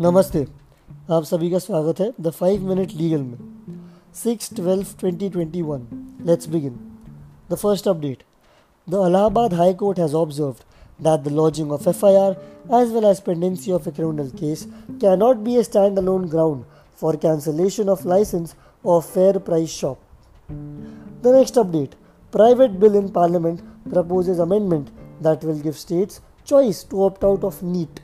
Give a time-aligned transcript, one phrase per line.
[0.00, 0.44] नमस्ते,
[1.10, 3.38] आप सभी का स्वागत है द फाइव मिनट लीगल में।
[4.14, 5.86] Six twelve twenty twenty one
[6.26, 6.78] let's begin
[7.50, 8.22] the first update
[8.88, 10.54] the Allahabad high court has observe
[11.00, 12.36] that the lodging of F I R
[12.80, 14.66] as well as pendency of a criminal case
[15.02, 16.64] cannot be a stand alone ground
[17.02, 18.54] for cancellation of licence
[18.84, 19.98] of fair price shop
[20.50, 21.94] the next update
[22.32, 24.88] private bill in parliament propose amendment
[25.22, 28.00] that will give states choice to opt out of NEET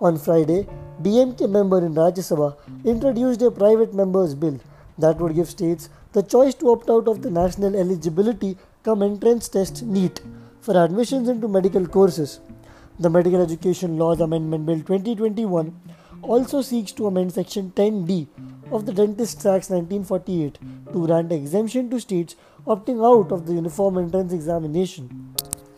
[0.00, 0.66] On Friday,
[1.02, 4.58] DMK member in Rajya Sabha introduced a private member's bill
[4.96, 9.48] that would give states the choice to opt out of the national eligibility cum entrance
[9.48, 10.22] test NEET
[10.62, 12.40] for admissions into medical courses.
[12.98, 15.78] The Medical Education Laws Amendment Bill 2021
[16.22, 18.26] also seeks to amend Section 10D
[18.72, 20.58] of the Dentist Acts 1948
[20.94, 25.34] to grant exemption to states opting out of the Uniform Entrance Examination.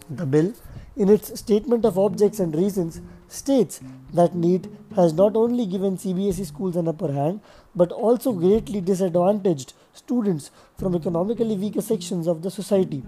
[0.08, 0.52] The bill,
[0.96, 3.80] in its statement of objects and reasons, states
[4.12, 7.40] that NEET has not only given CBSE schools an upper hand
[7.74, 13.02] but also greatly disadvantaged students from economically weaker sections of the society.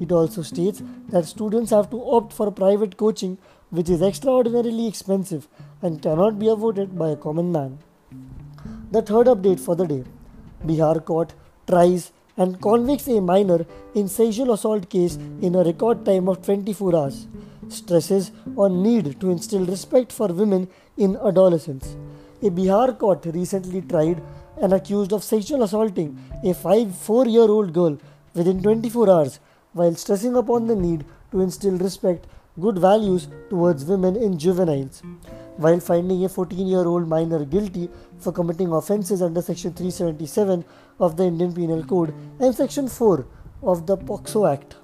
[0.00, 3.36] It also states that students have to opt for private coaching,
[3.70, 5.48] which is extraordinarily expensive
[5.82, 7.78] and cannot be afforded by a common man.
[8.90, 10.04] The third update for the day
[10.64, 11.34] Bihar court
[11.66, 16.96] tries and convicts a minor in sexual assault case in a record time of 24
[16.96, 17.26] hours
[17.68, 21.96] stresses on need to instill respect for women in adolescence.
[22.42, 24.22] A Bihar court recently tried
[24.60, 27.98] an accused of sexual assaulting a 5 4 year old girl
[28.34, 29.40] within 24 hours
[29.72, 32.26] while stressing upon the need to instill respect,
[32.60, 35.02] good values towards women in juveniles.
[35.58, 40.64] While finding a 14 year old minor guilty for committing offences under Section 377
[41.00, 43.26] of the Indian Penal Code and Section 4
[43.62, 44.76] of the POCSO Act.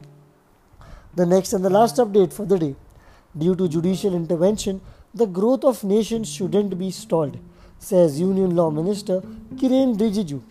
[1.15, 2.75] The next and the last update for the day.
[3.39, 4.81] Due to judicial intervention,
[5.15, 7.39] the growth of nations shouldn't be stalled,
[7.79, 9.21] says Union Law Minister
[9.55, 10.43] Kiren Rijiju.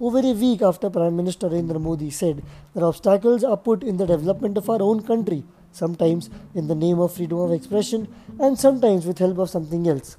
[0.00, 2.42] Over a week after Prime Minister Narendra Modi said
[2.74, 6.98] that obstacles are put in the development of our own country, sometimes in the name
[6.98, 8.08] of freedom of expression
[8.38, 10.16] and sometimes with help of something else.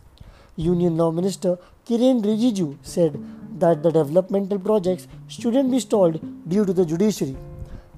[0.56, 3.19] Union Law Minister Kiren Rijiju said
[3.59, 7.38] that the developmental projects shouldn't be stalled due to the judiciary.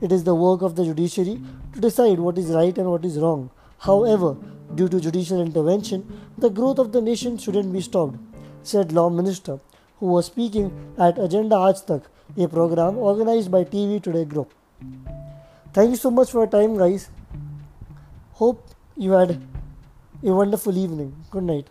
[0.01, 1.41] It is the work of the judiciary
[1.73, 3.49] to decide what is right and what is wrong.
[3.79, 4.35] However,
[4.75, 6.05] due to judicial intervention,
[6.37, 8.17] the growth of the nation shouldn't be stopped,
[8.63, 9.59] said Law Minister,
[9.99, 12.03] who was speaking at Agenda Aaj Tak,
[12.37, 14.53] a program organized by TV Today Group.
[15.73, 17.09] Thank you so much for your time, guys.
[18.33, 19.39] Hope you had
[20.23, 21.15] a wonderful evening.
[21.29, 21.67] Good night.